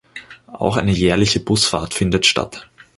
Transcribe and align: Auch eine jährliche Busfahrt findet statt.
Auch 0.47 0.77
eine 0.77 0.89
jährliche 0.93 1.39
Busfahrt 1.41 1.93
findet 1.93 2.25
statt. 2.25 2.67